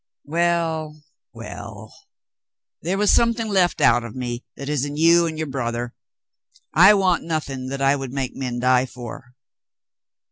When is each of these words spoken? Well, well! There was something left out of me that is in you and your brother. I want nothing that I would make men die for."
Well, 0.25 1.03
well! 1.31 1.93
There 2.81 2.97
was 2.97 3.11
something 3.11 3.47
left 3.49 3.79
out 3.81 4.03
of 4.03 4.15
me 4.15 4.43
that 4.57 4.67
is 4.67 4.83
in 4.83 4.97
you 4.97 5.27
and 5.27 5.37
your 5.37 5.45
brother. 5.45 5.93
I 6.73 6.95
want 6.95 7.23
nothing 7.23 7.67
that 7.67 7.83
I 7.83 7.95
would 7.95 8.11
make 8.11 8.35
men 8.35 8.57
die 8.57 8.87
for." 8.87 9.35